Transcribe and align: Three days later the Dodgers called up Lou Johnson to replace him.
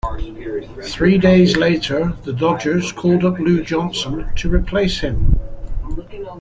Three 0.85 1.19
days 1.19 1.55
later 1.57 2.13
the 2.23 2.33
Dodgers 2.33 2.91
called 2.91 3.23
up 3.23 3.37
Lou 3.37 3.61
Johnson 3.61 4.31
to 4.37 4.49
replace 4.49 4.99
him. 5.01 5.39